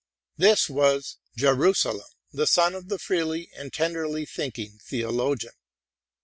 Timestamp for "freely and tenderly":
2.97-4.25